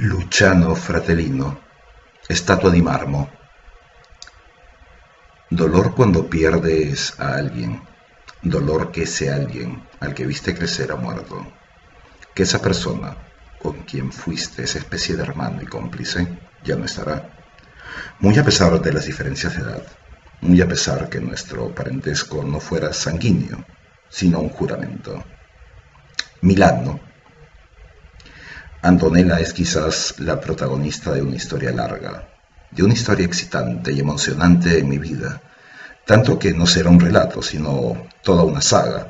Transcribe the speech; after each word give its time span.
Luciano 0.00 0.76
Fratellino, 0.76 1.60
estatua 2.28 2.70
di 2.70 2.80
marmo. 2.80 3.32
Dolor 5.50 5.92
cuando 5.92 6.28
pierdes 6.28 7.18
a 7.18 7.34
alguien, 7.34 7.82
dolor 8.40 8.92
que 8.92 9.02
ese 9.02 9.32
alguien 9.32 9.82
al 9.98 10.14
que 10.14 10.24
viste 10.24 10.54
crecer 10.54 10.92
ha 10.92 10.94
muerto, 10.94 11.52
que 12.32 12.44
esa 12.44 12.62
persona 12.62 13.16
con 13.58 13.82
quien 13.82 14.12
fuiste 14.12 14.62
esa 14.62 14.78
especie 14.78 15.16
de 15.16 15.24
hermano 15.24 15.62
y 15.62 15.66
cómplice 15.66 16.28
ya 16.62 16.76
no 16.76 16.84
estará, 16.84 17.30
muy 18.20 18.38
a 18.38 18.44
pesar 18.44 18.80
de 18.80 18.92
las 18.92 19.06
diferencias 19.06 19.56
de 19.56 19.62
edad, 19.62 19.82
muy 20.42 20.60
a 20.60 20.68
pesar 20.68 21.08
que 21.08 21.18
nuestro 21.18 21.74
parentesco 21.74 22.44
no 22.44 22.60
fuera 22.60 22.92
sanguíneo, 22.92 23.64
sino 24.08 24.38
un 24.38 24.50
juramento. 24.50 25.24
Milano, 26.40 27.00
Antonella 28.82 29.40
es 29.40 29.52
quizás 29.52 30.14
la 30.18 30.38
protagonista 30.38 31.12
de 31.12 31.20
una 31.20 31.34
historia 31.34 31.72
larga, 31.72 32.28
de 32.70 32.84
una 32.84 32.94
historia 32.94 33.26
excitante 33.26 33.92
y 33.92 33.98
emocionante 33.98 34.78
en 34.78 34.88
mi 34.88 34.98
vida, 34.98 35.42
tanto 36.06 36.38
que 36.38 36.52
no 36.52 36.64
será 36.64 36.88
un 36.88 37.00
relato, 37.00 37.42
sino 37.42 38.06
toda 38.22 38.44
una 38.44 38.60
saga. 38.60 39.08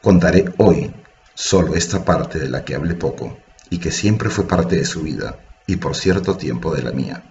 Contaré 0.00 0.46
hoy 0.56 0.90
solo 1.34 1.74
esta 1.74 2.02
parte 2.02 2.38
de 2.38 2.48
la 2.48 2.64
que 2.64 2.74
hablé 2.74 2.94
poco 2.94 3.38
y 3.68 3.76
que 3.76 3.90
siempre 3.90 4.30
fue 4.30 4.48
parte 4.48 4.76
de 4.76 4.86
su 4.86 5.02
vida 5.02 5.38
y 5.66 5.76
por 5.76 5.94
cierto 5.94 6.38
tiempo 6.38 6.74
de 6.74 6.82
la 6.82 6.92
mía. 6.92 7.22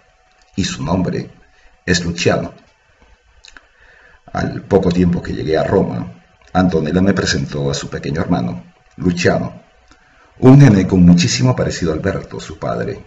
Y 0.55 0.66
su 0.66 0.84
nombre 0.84 1.31
es 1.88 2.05
Luciano. 2.05 2.53
Al 4.31 4.62
poco 4.62 4.92
tiempo 4.92 5.23
que 5.23 5.34
llegué 5.34 5.58
a 5.58 5.64
Roma, 5.64 6.22
Antonella 6.53 7.02
me 7.02 7.14
presentó 7.14 7.72
a 7.72 7.73
su 7.73 7.90
pequeño 7.90 8.22
hermano, 8.22 8.64
Luciano, 8.98 9.62
un 10.40 10.58
nene 10.58 10.88
con 10.88 11.05
muchísimo 11.05 11.55
parecido 11.55 11.92
a 11.92 11.96
Alberto, 11.96 12.40
su 12.40 12.58
padre. 12.58 13.04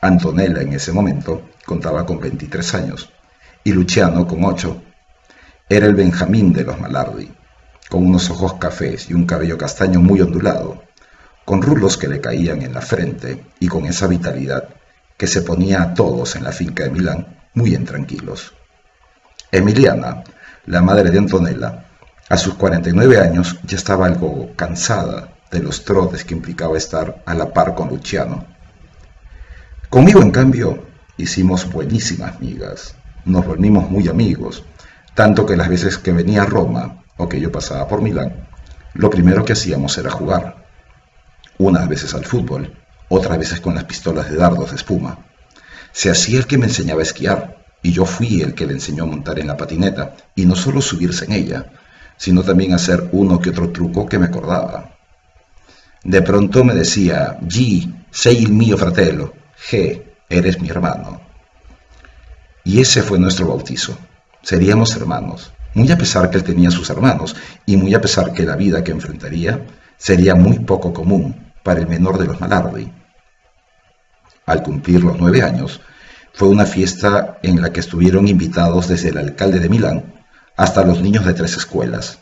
Antonella 0.00 0.60
en 0.60 0.72
ese 0.72 0.92
momento 0.92 1.50
contaba 1.64 2.04
con 2.04 2.18
23 2.18 2.74
años 2.74 3.10
y 3.62 3.72
Luciano 3.72 4.26
con 4.26 4.44
8. 4.44 4.82
Era 5.68 5.86
el 5.86 5.94
Benjamín 5.94 6.52
de 6.52 6.64
los 6.64 6.80
Malardi, 6.80 7.32
con 7.88 8.04
unos 8.04 8.28
ojos 8.30 8.54
cafés 8.54 9.08
y 9.08 9.14
un 9.14 9.24
cabello 9.24 9.56
castaño 9.56 10.00
muy 10.00 10.20
ondulado, 10.20 10.82
con 11.44 11.62
rulos 11.62 11.96
que 11.96 12.08
le 12.08 12.20
caían 12.20 12.62
en 12.62 12.74
la 12.74 12.80
frente 12.80 13.44
y 13.60 13.68
con 13.68 13.86
esa 13.86 14.08
vitalidad 14.08 14.68
que 15.16 15.28
se 15.28 15.42
ponía 15.42 15.80
a 15.80 15.94
todos 15.94 16.34
en 16.34 16.42
la 16.42 16.52
finca 16.52 16.84
de 16.84 16.90
Milán 16.90 17.26
muy 17.54 17.74
intranquilos. 17.74 18.52
Emiliana, 19.52 20.24
la 20.66 20.82
madre 20.82 21.10
de 21.10 21.18
Antonella, 21.18 21.84
a 22.28 22.36
sus 22.36 22.54
49 22.54 23.20
años 23.20 23.58
ya 23.64 23.76
estaba 23.76 24.06
algo 24.06 24.50
cansada 24.56 25.35
de 25.56 25.62
los 25.62 25.84
trotes 25.84 26.24
que 26.24 26.34
implicaba 26.34 26.76
estar 26.76 27.22
a 27.24 27.32
la 27.32 27.52
par 27.54 27.74
con 27.74 27.88
Luciano. 27.88 28.46
Conmigo, 29.88 30.20
en 30.20 30.30
cambio, 30.30 30.86
hicimos 31.16 31.70
buenísimas 31.72 32.38
migas, 32.40 32.94
nos 33.24 33.46
volvimos 33.46 33.90
muy 33.90 34.06
amigos, 34.08 34.64
tanto 35.14 35.46
que 35.46 35.56
las 35.56 35.70
veces 35.70 35.96
que 35.96 36.12
venía 36.12 36.42
a 36.42 36.46
Roma 36.46 37.04
o 37.16 37.26
que 37.26 37.40
yo 37.40 37.50
pasaba 37.50 37.88
por 37.88 38.02
Milán, 38.02 38.48
lo 38.92 39.08
primero 39.08 39.46
que 39.46 39.54
hacíamos 39.54 39.96
era 39.96 40.10
jugar. 40.10 40.66
Unas 41.56 41.88
veces 41.88 42.12
al 42.12 42.26
fútbol, 42.26 42.76
otras 43.08 43.38
veces 43.38 43.60
con 43.62 43.74
las 43.74 43.84
pistolas 43.84 44.30
de 44.30 44.36
dardos 44.36 44.70
de 44.70 44.76
espuma. 44.76 45.26
Se 45.92 46.10
hacía 46.10 46.38
el 46.38 46.46
que 46.46 46.58
me 46.58 46.66
enseñaba 46.66 47.00
a 47.00 47.04
esquiar, 47.04 47.64
y 47.82 47.92
yo 47.92 48.04
fui 48.04 48.42
el 48.42 48.52
que 48.52 48.66
le 48.66 48.74
enseñó 48.74 49.04
a 49.04 49.06
montar 49.06 49.38
en 49.38 49.46
la 49.46 49.56
patineta, 49.56 50.16
y 50.34 50.44
no 50.44 50.54
solo 50.54 50.82
subirse 50.82 51.24
en 51.24 51.32
ella, 51.32 51.72
sino 52.18 52.42
también 52.42 52.74
hacer 52.74 53.08
uno 53.12 53.38
que 53.38 53.50
otro 53.50 53.70
truco 53.70 54.06
que 54.06 54.18
me 54.18 54.26
acordaba. 54.26 54.95
De 56.06 56.22
pronto 56.22 56.62
me 56.62 56.72
decía, 56.72 57.36
G, 57.42 58.06
sei 58.12 58.40
il 58.40 58.52
mio 58.52 58.78
fratello, 58.78 59.34
G, 59.58 60.00
eres 60.28 60.60
mi 60.60 60.68
hermano. 60.68 61.20
Y 62.62 62.80
ese 62.80 63.02
fue 63.02 63.18
nuestro 63.18 63.48
bautizo. 63.48 63.98
Seríamos 64.40 64.94
hermanos, 64.94 65.52
muy 65.74 65.90
a 65.90 65.98
pesar 65.98 66.30
que 66.30 66.36
él 66.36 66.44
tenía 66.44 66.70
sus 66.70 66.90
hermanos, 66.90 67.34
y 67.66 67.76
muy 67.76 67.92
a 67.92 68.00
pesar 68.00 68.32
que 68.32 68.44
la 68.44 68.54
vida 68.54 68.84
que 68.84 68.92
enfrentaría 68.92 69.66
sería 69.96 70.36
muy 70.36 70.60
poco 70.60 70.92
común 70.92 71.52
para 71.64 71.80
el 71.80 71.88
menor 71.88 72.18
de 72.18 72.26
los 72.26 72.40
Malardi. 72.40 72.88
Al 74.46 74.62
cumplir 74.62 75.02
los 75.02 75.18
nueve 75.18 75.42
años, 75.42 75.80
fue 76.32 76.46
una 76.46 76.66
fiesta 76.66 77.38
en 77.42 77.60
la 77.60 77.72
que 77.72 77.80
estuvieron 77.80 78.28
invitados 78.28 78.86
desde 78.86 79.08
el 79.08 79.18
alcalde 79.18 79.58
de 79.58 79.68
Milán 79.68 80.14
hasta 80.56 80.84
los 80.84 81.00
niños 81.00 81.24
de 81.24 81.34
tres 81.34 81.56
escuelas. 81.56 82.20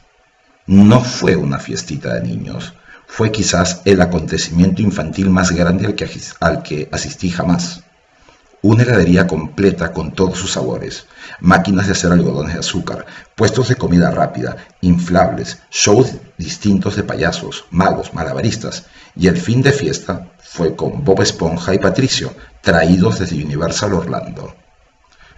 No 0.67 1.03
fue 1.03 1.37
una 1.37 1.59
fiestita 1.59 2.15
de 2.15 2.23
niños, 2.23 2.73
fue 3.07 3.31
quizás 3.31 3.83
el 3.85 4.01
acontecimiento 4.01 4.83
infantil 4.83 5.31
más 5.31 5.53
grande 5.53 5.87
al 6.41 6.63
que, 6.63 6.89
asistí 6.93 7.31
jamás. 7.31 7.83
Una 8.63 8.83
heladería 8.83 9.27
completa 9.27 9.93
con 9.93 10.13
todos 10.13 10.39
sus 10.39 10.53
sabores, 10.53 11.07
máquinas 11.39 11.87
de 11.87 11.93
hacer 11.93 12.13
algodones 12.13 12.55
de 12.55 12.61
azúcar, 12.61 13.05
puestos 13.35 13.69
de 13.69 13.77
comida 13.77 14.11
rápida, 14.11 14.57
inflables, 14.81 15.59
shows 15.71 16.15
distintos 16.39 16.97
de 16.97 17.03
payasos, 17.03 17.67
magos, 17.71 18.15
malabaristas, 18.15 18.87
y 19.15 19.29
el 19.29 19.37
fin 19.37 19.61
de 19.61 19.73
fiesta 19.73 20.33
fue 20.43 20.75
con 20.75 21.05
Bob 21.05 21.21
Esponja 21.21 21.75
y 21.75 21.79
Patricio, 21.79 22.35
traídos 22.63 23.19
desde 23.19 23.45
Universal 23.45 23.93
Orlando. 23.93 24.55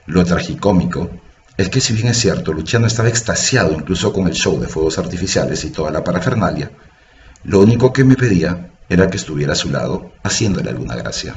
Lo 0.07 0.25
tragicómico 0.25 1.11
es 1.57 1.69
que 1.69 1.81
si 1.81 1.95
bien 1.95 2.09
es 2.09 2.19
cierto, 2.19 2.53
Luciano 2.53 2.87
estaba 2.87 3.09
extasiado 3.09 3.73
incluso 3.73 4.13
con 4.13 4.29
el 4.29 4.35
show 4.35 4.61
de 4.61 4.69
fuegos 4.69 4.99
artificiales 4.99 5.65
y 5.65 5.71
toda 5.71 5.91
la 5.91 6.05
parafernalia, 6.05 6.71
lo 7.47 7.61
único 7.61 7.93
que 7.93 8.03
me 8.03 8.17
pedía 8.17 8.71
era 8.89 9.09
que 9.09 9.17
estuviera 9.17 9.53
a 9.53 9.57
su 9.57 9.71
lado, 9.71 10.11
haciéndole 10.25 10.69
alguna 10.69 10.97
gracia. 10.97 11.37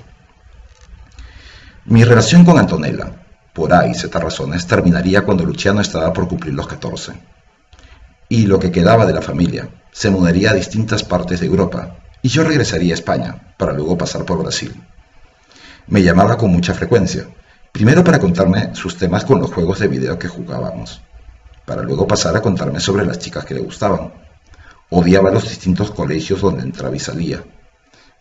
Mi 1.86 2.04
relación 2.04 2.44
con 2.44 2.58
Antonella, 2.58 3.12
por 3.54 3.72
ahí 3.74 3.94
Z 3.94 4.20
razones, 4.20 4.66
terminaría 4.66 5.22
cuando 5.22 5.46
Luciano 5.46 5.82
estaba 5.82 6.12
por 6.12 6.28
cumplir 6.28 6.56
los 6.56 6.68
14. 6.68 7.14
Y 8.28 8.48
lo 8.48 8.58
que 8.58 8.72
quedaba 8.72 9.06
de 9.06 9.14
la 9.14 9.22
familia 9.22 9.70
se 9.92 10.10
mudaría 10.10 10.50
a 10.50 10.56
distintas 10.56 11.04
partes 11.04 11.42
de 11.42 11.46
Europa, 11.46 11.98
y 12.24 12.30
yo 12.30 12.44
regresaría 12.44 12.94
a 12.94 12.98
España, 12.98 13.54
para 13.58 13.74
luego 13.74 13.96
pasar 13.96 14.26
por 14.26 14.40
Brasil. 14.40 14.74
Me 15.86 16.02
llamaba 16.02 16.38
con 16.38 16.52
mucha 16.52 16.74
frecuencia, 16.74 17.28
primero 17.72 18.04
para 18.04 18.20
contarme 18.20 18.74
sus 18.74 18.98
temas 18.98 19.26
con 19.26 19.40
los 19.40 19.54
juegos 19.54 19.78
de 19.78 19.88
video 19.88 20.18
que 20.18 20.28
jugábamos, 20.28 21.02
para 21.66 21.84
luego 21.84 22.08
pasar 22.08 22.36
a 22.36 22.42
contarme 22.42 22.80
sobre 22.80 23.06
las 23.06 23.20
chicas 23.20 23.46
que 23.46 23.54
le 23.54 23.62
gustaban, 23.62 24.12
Odiaba 24.92 25.30
los 25.30 25.44
distintos 25.48 25.92
colegios 25.92 26.42
donde 26.42 26.64
entraba 26.64 26.96
y 26.96 27.00
salía. 27.00 27.44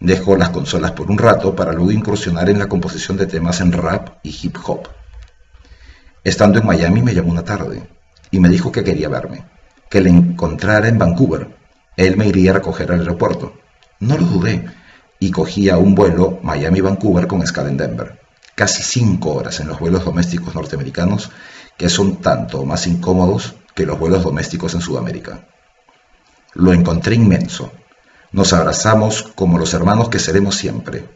Dejó 0.01 0.37
las 0.37 0.51
consolas 0.51 0.93
por 0.93 1.11
un 1.11 1.17
rato 1.17 1.57
para 1.57 1.73
luego 1.73 1.91
incursionar 1.91 2.51
en 2.51 2.59
la 2.59 2.69
composición 2.69 3.17
de 3.17 3.27
temas 3.27 3.61
en 3.61 3.73
rap 3.73 4.19
y 4.23 4.39
hip 4.43 4.57
hop. 4.65 4.87
Estando 6.23 6.59
en 6.59 6.67
Miami 6.67 7.03
me 7.03 7.15
llamó 7.15 7.31
una 7.31 7.45
tarde 7.45 7.89
y 8.31 8.39
me 8.39 8.51
dijo 8.51 8.71
que 8.71 8.85
quería 8.85 9.09
verme, 9.09 9.47
que 9.89 10.03
le 10.03 10.11
encontrara 10.11 10.89
en 10.89 10.99
Vancouver. 10.99 11.57
Él 11.97 12.17
me 12.17 12.29
iría 12.29 12.51
a 12.51 12.55
recoger 12.55 12.93
al 12.93 13.01
aeropuerto. 13.01 13.55
No 14.01 14.19
lo 14.19 14.27
dudé 14.27 14.67
y 15.19 15.31
cogía 15.31 15.79
un 15.79 15.95
vuelo 15.95 16.39
Miami-Vancouver 16.43 17.27
con 17.27 17.43
escala 17.43 17.71
en 17.71 17.79
Denver. 17.79 18.21
Casi 18.55 18.83
cinco 18.83 19.35
horas 19.35 19.59
en 19.61 19.69
los 19.69 19.81
vuelos 19.81 20.05
domésticos 20.05 20.55
norteamericanos 20.55 21.31
que 21.79 21.89
son 21.89 22.17
tanto 22.17 22.65
más 22.65 22.87
incómodos 22.87 23.55
que 23.75 23.87
los 23.87 23.99
vuelos 23.99 24.23
domésticos 24.23 24.75
en 24.75 24.81
Sudamérica. 24.81 25.47
Lo 26.59 26.73
encontré 26.73 27.15
inmenso. 27.15 27.71
Nos 28.33 28.53
abrazamos 28.53 29.23
como 29.37 29.59
los 29.59 29.75
hermanos 29.75 30.09
que 30.09 30.19
seremos 30.19 30.57
siempre. 30.57 31.09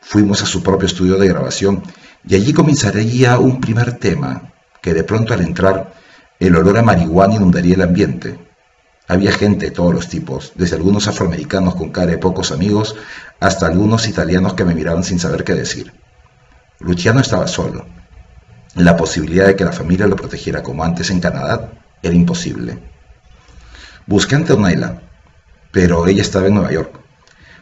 Fuimos 0.00 0.40
a 0.40 0.46
su 0.46 0.62
propio 0.62 0.86
estudio 0.86 1.16
de 1.16 1.26
grabación 1.26 1.82
y 2.24 2.36
allí 2.36 2.52
comenzaría 2.52 3.40
un 3.40 3.60
primer 3.60 3.94
tema 3.94 4.52
que 4.80 4.94
de 4.94 5.02
pronto 5.02 5.34
al 5.34 5.40
entrar 5.40 5.94
el 6.38 6.54
olor 6.54 6.78
a 6.78 6.82
marihuana 6.82 7.34
inundaría 7.34 7.74
el 7.74 7.82
ambiente. 7.82 8.38
Había 9.08 9.32
gente 9.32 9.66
de 9.66 9.72
todos 9.72 9.92
los 9.92 10.08
tipos, 10.08 10.52
desde 10.54 10.76
algunos 10.76 11.08
afroamericanos 11.08 11.74
con 11.74 11.90
cara 11.90 12.12
de 12.12 12.18
pocos 12.18 12.52
amigos 12.52 12.94
hasta 13.40 13.66
algunos 13.66 14.06
italianos 14.06 14.54
que 14.54 14.64
me 14.64 14.76
miraban 14.76 15.02
sin 15.02 15.18
saber 15.18 15.42
qué 15.42 15.54
decir. 15.54 15.92
Luciano 16.78 17.18
estaba 17.18 17.48
solo. 17.48 17.84
La 18.76 18.96
posibilidad 18.96 19.46
de 19.48 19.56
que 19.56 19.64
la 19.64 19.72
familia 19.72 20.06
lo 20.06 20.14
protegiera 20.14 20.62
como 20.62 20.84
antes 20.84 21.10
en 21.10 21.18
Canadá 21.18 21.72
era 22.00 22.14
imposible. 22.14 22.78
Busqué 24.08 24.36
a 24.36 24.38
Antonella, 24.38 25.02
pero 25.70 26.06
ella 26.06 26.22
estaba 26.22 26.46
en 26.46 26.54
Nueva 26.54 26.72
York. 26.72 26.98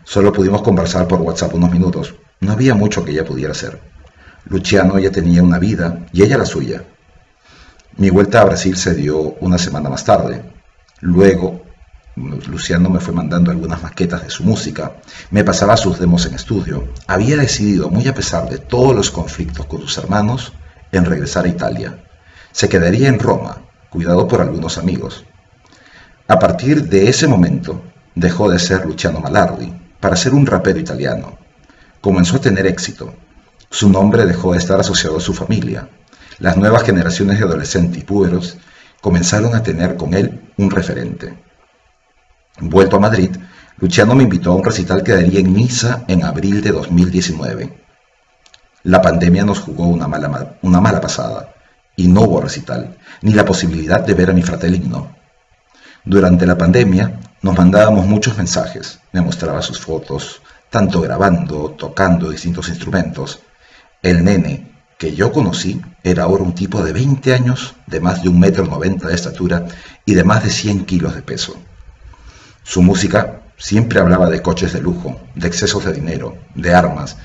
Solo 0.04 0.32
pudimos 0.32 0.62
conversar 0.62 1.08
por 1.08 1.20
WhatsApp 1.20 1.52
unos 1.54 1.72
minutos. 1.72 2.14
No 2.38 2.52
había 2.52 2.72
mucho 2.72 3.04
que 3.04 3.10
ella 3.10 3.25
pudiera 3.25 3.50
hacer. 3.50 3.81
Luciano 4.44 4.96
ya 5.00 5.10
tenía 5.10 5.43
una 5.43 5.58
vida 5.58 6.06
y 6.12 6.22
ella 6.22 6.38
la 6.38 6.46
suya. 6.46 6.84
Mi 7.96 8.10
vuelta 8.10 8.40
a 8.40 8.44
Brasil 8.44 8.76
se 8.76 8.94
dio 8.94 9.19
una 9.40 9.58
semana 9.58 9.90
más 9.90 10.04
tarde. 10.04 10.44
Luego, 11.00 11.62
Luciano 12.14 12.90
me 12.90 13.00
fue 13.00 13.12
mandando 13.12 13.50
algunas 13.50 13.82
maquetas 13.82 14.22
de 14.22 14.31
su 14.31 14.44
música, 14.44 14.98
me 15.32 15.43
pasaba 15.43 15.76
sus 15.76 15.98
demos 15.98 16.26
en 16.26 16.34
estudio. 16.34 16.93
Había 17.08 17.38
decidido, 17.38 17.90
muy 17.90 18.06
a 18.06 18.14
pesar 18.14 18.48
de 18.48 18.58
todos 18.58 18.94
los 18.94 19.10
conflictos 19.10 19.66
con 19.66 19.81
sus 19.81 19.98
hermanos, 19.98 20.52
en 20.93 21.06
regresar 21.06 21.44
a 21.44 21.48
Italia. 21.48 22.04
Se 22.52 22.69
quedaría 22.69 23.08
en 23.08 23.19
Roma, 23.19 23.62
cuidado 23.90 24.28
por 24.28 24.40
algunos 24.40 24.78
amigos. 24.78 25.25
A 26.28 26.40
partir 26.40 26.88
de 26.88 27.08
ese 27.08 27.28
momento 27.28 27.82
dejó 28.17 28.50
de 28.50 28.58
ser 28.58 28.84
Luciano 28.84 29.20
Malardi 29.20 29.73
para 30.00 30.17
ser 30.17 30.34
un 30.34 30.44
rapero 30.44 30.81
italiano, 30.81 31.38
comenzó 32.00 32.37
a 32.37 32.40
tener 32.40 32.67
éxito. 32.67 33.14
Su 33.70 33.88
nombre 33.88 34.26
dejó 34.26 34.52
de 34.52 34.58
estar 34.58 34.81
asociado 34.81 35.19
a 35.19 35.20
su 35.20 35.32
familia. 35.32 35.88
Las 36.40 36.56
nuevas 36.56 36.82
generaciones 36.82 37.38
de 37.38 37.44
adolescentes 37.44 38.02
y 38.02 38.05
púberos 38.05 38.58
comenzaron 39.00 39.55
a 39.55 39.62
tener 39.62 39.96
con 39.96 40.14
él 40.14 40.52
un 40.56 40.69
referente. 40.69 41.32
Vuelto 42.58 42.96
a 42.96 43.00
Madrid, 43.00 43.31
Luciano 43.79 44.17
me 44.17 44.25
invitó 44.25 44.50
a 44.50 44.56
un 44.56 44.64
recital 44.64 45.05
que 45.05 45.12
daría 45.12 45.38
en 45.38 45.55
Niza 45.55 46.02
en 46.08 46.25
abril 46.25 46.61
de 46.61 46.72
2019. 46.72 47.84
La 48.82 49.00
pandemia 49.00 49.44
nos 49.44 49.61
jugó 49.61 49.87
una 49.87 50.08
mala, 50.08 50.56
una 50.62 50.81
mala 50.81 51.00
pasada 51.00 51.55
y 51.94 52.08
no 52.08 52.22
hubo 52.22 52.40
recital, 52.40 52.96
ni 53.22 53.32
la 53.32 53.44
posibilidad 53.44 54.00
de 54.00 54.14
ver 54.14 54.31
a 54.31 54.32
mi 54.32 54.43
fratelino. 54.43 55.15
Durante 56.08 56.47
la 56.47 56.56
pandemia 56.56 57.19
nos 57.43 57.58
mandábamos 57.58 58.06
muchos 58.06 58.38
mensajes, 58.38 59.00
me 59.11 59.20
mostraba 59.20 59.61
sus 59.61 59.81
fotos, 59.81 60.41
tanto 60.70 61.00
grabando, 61.00 61.73
tocando 61.73 62.31
distintos 62.31 62.69
instrumentos. 62.69 63.41
El 64.03 64.23
nene 64.23 64.70
que 64.99 65.17
yo 65.17 65.32
conocí 65.32 65.82
era 66.05 66.23
ahora 66.23 66.44
un 66.44 66.55
tipo 66.55 66.85
de 66.85 66.93
20 66.93 67.35
años, 67.35 67.75
de 67.88 67.99
más 67.99 68.23
de 68.23 68.29
un 68.29 68.38
metro 68.38 68.64
noventa 68.67 69.08
de 69.08 69.17
estatura 69.17 69.67
y 70.05 70.14
de 70.14 70.23
más 70.23 70.44
de 70.44 70.50
100 70.50 70.85
kilos 70.85 71.17
de 71.17 71.23
peso. 71.23 71.56
Su 72.62 72.82
música 72.82 73.41
siempre 73.56 73.99
hablaba 73.99 74.31
de 74.31 74.43
coches 74.43 74.73
de 74.73 74.82
lujo, 74.82 75.20
de 75.35 75.49
excesos 75.49 75.85
de 75.87 75.93
dinero, 75.93 76.38
de 76.55 76.73
armas 76.73 77.17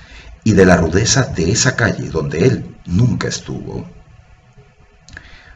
y 0.44 0.54
de 0.54 0.66
la 0.66 0.78
rudeza 0.78 1.26
de 1.26 1.52
esa 1.52 1.76
calle 1.76 2.10
donde 2.10 2.48
él 2.48 2.76
nunca 2.88 3.28
estuvo. 3.28 3.86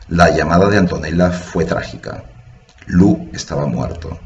La 0.09 0.29
llamada 0.29 0.69
de 0.69 0.77
Antonella 0.77 1.31
fue 1.31 1.65
trágica. 1.65 2.23
Lu 2.87 3.29
estaba 3.33 3.65
muerto. 3.65 4.19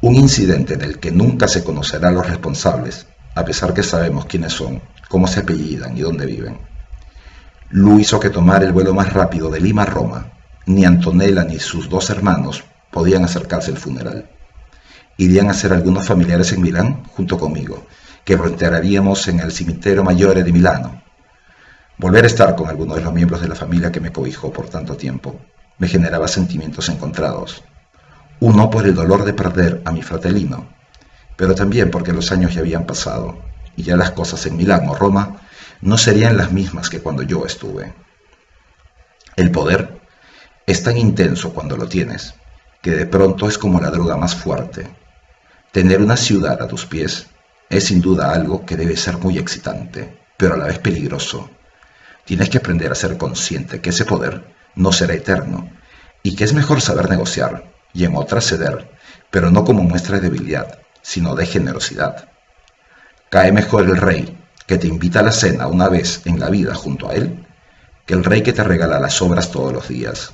Un 0.00 0.14
incidente 0.14 0.76
del 0.76 0.98
que 0.98 1.10
nunca 1.10 1.48
se 1.48 1.64
conocerá 1.64 2.08
a 2.08 2.12
los 2.12 2.26
responsables, 2.26 3.06
a 3.34 3.44
pesar 3.44 3.74
que 3.74 3.82
sabemos 3.82 4.26
quiénes 4.26 4.52
son, 4.52 4.82
cómo 5.08 5.26
se 5.26 5.40
apellidan 5.40 5.96
y 5.96 6.00
dónde 6.00 6.26
viven. 6.26 6.58
Lu 7.70 7.98
hizo 7.98 8.20
que 8.20 8.30
tomar 8.30 8.62
el 8.62 8.72
vuelo 8.72 8.94
más 8.94 9.12
rápido 9.12 9.50
de 9.50 9.60
Lima 9.60 9.82
a 9.82 9.86
Roma. 9.86 10.32
Ni 10.66 10.84
Antonella 10.84 11.44
ni 11.44 11.58
sus 11.58 11.88
dos 11.88 12.10
hermanos 12.10 12.64
podían 12.90 13.24
acercarse 13.24 13.70
al 13.70 13.78
funeral 13.78 14.28
irían 15.16 15.48
a 15.48 15.54
ser 15.54 15.72
algunos 15.72 16.06
familiares 16.06 16.52
en 16.52 16.62
Milán 16.62 17.04
junto 17.04 17.38
conmigo, 17.38 17.86
que 18.24 18.34
enterraríamos 18.34 19.28
en 19.28 19.40
el 19.40 19.52
cimitero 19.52 20.02
Maggiore 20.02 20.42
de 20.42 20.52
Milano. 20.52 21.02
Volver 21.98 22.24
a 22.24 22.26
estar 22.26 22.56
con 22.56 22.68
alguno 22.68 22.94
de 22.94 23.02
los 23.02 23.12
miembros 23.12 23.40
de 23.40 23.48
la 23.48 23.54
familia 23.54 23.92
que 23.92 24.00
me 24.00 24.12
cobijó 24.12 24.52
por 24.52 24.68
tanto 24.68 24.96
tiempo 24.96 25.40
me 25.78 25.88
generaba 25.88 26.28
sentimientos 26.28 26.88
encontrados. 26.88 27.64
Uno 28.40 28.70
por 28.70 28.86
el 28.86 28.94
dolor 28.94 29.24
de 29.24 29.32
perder 29.32 29.82
a 29.84 29.92
mi 29.92 30.02
fratelino, 30.02 30.68
pero 31.36 31.54
también 31.54 31.90
porque 31.90 32.12
los 32.12 32.30
años 32.32 32.54
ya 32.54 32.60
habían 32.60 32.86
pasado 32.86 33.38
y 33.76 33.82
ya 33.82 33.96
las 33.96 34.12
cosas 34.12 34.44
en 34.46 34.56
Milán 34.56 34.88
o 34.88 34.94
Roma 34.94 35.36
no 35.80 35.98
serían 35.98 36.36
las 36.36 36.52
mismas 36.52 36.90
que 36.90 37.00
cuando 37.00 37.22
yo 37.22 37.46
estuve. 37.46 37.92
El 39.36 39.50
poder 39.50 40.00
es 40.66 40.82
tan 40.82 40.96
intenso 40.96 41.52
cuando 41.52 41.76
lo 41.76 41.88
tienes, 41.88 42.34
que 42.82 42.92
de 42.92 43.06
pronto 43.06 43.48
es 43.48 43.58
como 43.58 43.80
la 43.80 43.90
droga 43.90 44.16
más 44.16 44.34
fuerte, 44.34 44.88
Tener 45.74 46.00
una 46.00 46.16
ciudad 46.16 46.62
a 46.62 46.68
tus 46.68 46.86
pies 46.86 47.26
es 47.68 47.86
sin 47.86 48.00
duda 48.00 48.32
algo 48.32 48.64
que 48.64 48.76
debe 48.76 48.96
ser 48.96 49.18
muy 49.18 49.38
excitante, 49.38 50.20
pero 50.36 50.54
a 50.54 50.56
la 50.56 50.66
vez 50.66 50.78
peligroso. 50.78 51.50
Tienes 52.24 52.48
que 52.48 52.58
aprender 52.58 52.92
a 52.92 52.94
ser 52.94 53.16
consciente 53.18 53.80
que 53.80 53.90
ese 53.90 54.04
poder 54.04 54.54
no 54.76 54.92
será 54.92 55.14
eterno 55.14 55.68
y 56.22 56.36
que 56.36 56.44
es 56.44 56.52
mejor 56.52 56.80
saber 56.80 57.10
negociar 57.10 57.73
y 57.94 58.04
en 58.04 58.16
otras 58.16 58.44
ceder, 58.44 58.90
pero 59.30 59.50
no 59.50 59.64
como 59.64 59.82
muestra 59.82 60.16
de 60.16 60.28
debilidad, 60.28 60.80
sino 61.00 61.34
de 61.34 61.46
generosidad. 61.46 62.28
Cae 63.30 63.52
mejor 63.52 63.84
el 63.84 63.96
rey 63.96 64.38
que 64.66 64.78
te 64.78 64.86
invita 64.86 65.20
a 65.20 65.22
la 65.22 65.32
cena 65.32 65.66
una 65.66 65.88
vez 65.88 66.22
en 66.26 66.38
la 66.38 66.50
vida 66.50 66.74
junto 66.74 67.08
a 67.08 67.14
él 67.14 67.46
que 68.06 68.14
el 68.14 68.24
rey 68.24 68.42
que 68.42 68.52
te 68.52 68.64
regala 68.64 69.00
las 69.00 69.20
obras 69.22 69.50
todos 69.50 69.72
los 69.72 69.88
días. 69.88 70.32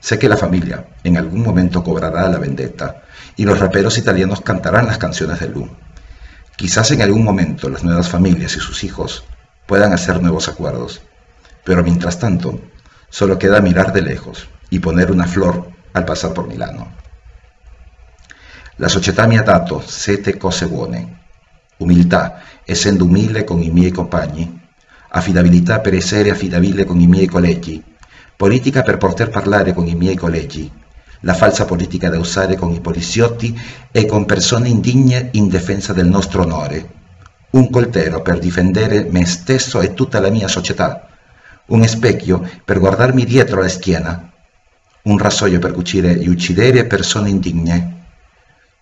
Sé 0.00 0.18
que 0.18 0.28
la 0.28 0.36
familia 0.36 0.86
en 1.02 1.16
algún 1.16 1.42
momento 1.42 1.82
cobrará 1.82 2.28
la 2.28 2.38
vendetta 2.38 3.02
y 3.36 3.44
los 3.44 3.58
raperos 3.58 3.98
italianos 3.98 4.40
cantarán 4.40 4.86
las 4.86 4.98
canciones 4.98 5.40
de 5.40 5.48
Lu. 5.48 5.68
Quizás 6.56 6.90
en 6.92 7.02
algún 7.02 7.24
momento 7.24 7.68
las 7.68 7.84
nuevas 7.84 8.08
familias 8.08 8.56
y 8.56 8.60
sus 8.60 8.84
hijos 8.84 9.24
puedan 9.66 9.92
hacer 9.92 10.22
nuevos 10.22 10.48
acuerdos, 10.48 11.02
pero 11.64 11.82
mientras 11.82 12.18
tanto 12.18 12.60
solo 13.10 13.38
queda 13.38 13.60
mirar 13.60 13.92
de 13.92 14.02
lejos 14.02 14.48
y 14.70 14.78
poner 14.78 15.10
una 15.10 15.26
flor 15.26 15.70
al 15.98 16.04
pasar 16.04 16.32
por 16.32 16.46
Milano. 16.46 16.94
La 18.76 18.88
società 18.88 19.26
mi 19.26 19.36
ha 19.36 19.42
dato 19.42 19.82
sette 19.84 20.36
cose 20.36 20.66
buone. 20.66 21.16
Umiltà, 21.78 22.40
essendo 22.64 23.04
umile 23.04 23.44
con 23.44 23.62
i 23.62 23.70
miei 23.70 23.90
compagni. 23.90 24.60
Affidabilità 25.10 25.80
per 25.80 25.94
essere 25.94 26.30
affidabile 26.30 26.84
con 26.84 26.98
i 26.98 27.06
miei 27.06 27.26
colleghi 27.26 27.82
politica 28.38 28.82
per 28.82 28.98
poter 28.98 29.30
parlare 29.30 29.74
con 29.74 29.88
i 29.88 29.96
miei 29.96 30.14
colleghi, 30.14 30.70
la 31.22 31.34
falsa 31.34 31.64
politica 31.64 32.08
da 32.08 32.20
usare 32.20 32.54
con 32.54 32.70
i 32.70 32.78
poliziotti 32.78 33.52
e 33.90 34.06
con 34.06 34.26
persone 34.26 34.68
indigne 34.68 35.30
in 35.32 35.48
difesa 35.48 35.92
del 35.92 36.06
nostro 36.06 36.42
onore, 36.42 36.88
un 37.50 37.68
coltello 37.68 38.22
per 38.22 38.38
difendere 38.38 39.08
me 39.10 39.26
stesso 39.26 39.80
e 39.80 39.92
tutta 39.92 40.20
la 40.20 40.30
mia 40.30 40.46
società, 40.46 41.08
un 41.66 41.84
specchio 41.84 42.48
per 42.64 42.78
guardarmi 42.78 43.24
dietro 43.24 43.60
la 43.60 43.68
schiena, 43.68 44.30
un 45.08 45.18
rasoio 45.18 45.58
per 45.58 45.72
cucire 45.72 46.12
e 46.20 46.86
persone 46.86 47.30
indigne. 47.30 47.96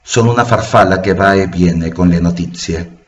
Sono 0.02 0.32
una 0.32 0.44
farfalla 0.44 1.00
che 1.00 1.14
va 1.14 1.34
e 1.34 1.46
viene 1.46 1.92
con 1.92 2.08
le 2.08 2.18
notizie. 2.20 3.04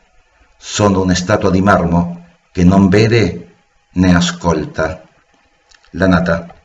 Sono 0.57 1.01
una 1.01 1.15
statua 1.15 1.49
di 1.49 1.61
marmo 1.61 2.25
che 2.51 2.63
non 2.63 2.87
vede 2.87 3.55
né 3.91 4.15
ascolta. 4.15 5.03
La 5.91 6.07
nata 6.07 6.58